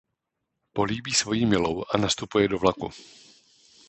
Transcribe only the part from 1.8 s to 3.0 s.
a nastupuje do vlaku.